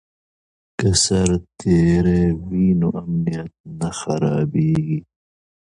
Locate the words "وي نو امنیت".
2.49-3.51